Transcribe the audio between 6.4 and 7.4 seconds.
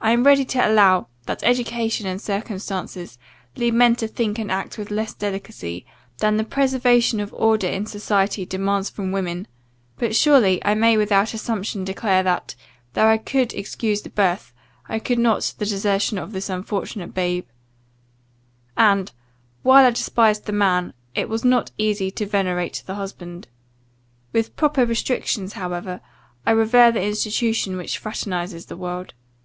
preservation of